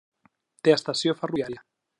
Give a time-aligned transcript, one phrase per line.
[0.67, 1.67] Té estació ferroviària.